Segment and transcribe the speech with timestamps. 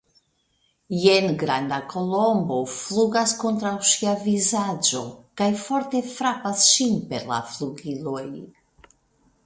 [1.01, 5.05] Jen granda Kolombo flugas kontraŭ ŝia vizaĝo
[5.43, 8.29] kaj forte frapas ŝin per la flugiloj.